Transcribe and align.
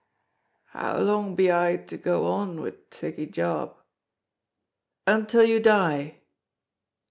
"How 0.69 0.97
long 0.97 1.35
be 1.35 1.51
I 1.51 1.75
to 1.77 1.95
go 1.95 2.25
on 2.25 2.59
wi' 2.59 2.71
thiccy 2.89 3.31
job?" 3.31 3.75
"Until 5.05 5.43
you 5.45 5.59
die!" 5.59 6.21